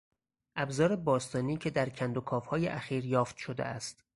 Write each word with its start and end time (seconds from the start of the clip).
ابزار 0.55 0.95
باستانی 0.95 1.57
که 1.57 1.69
در 1.69 1.89
کندوکاوهای 1.89 2.67
اخیر 2.67 3.05
یافت 3.05 3.37
شده 3.37 3.63
است 3.65 4.03